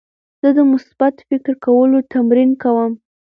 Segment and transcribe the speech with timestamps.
[0.41, 2.91] زه د مثبت فکر کولو تمرین کوم.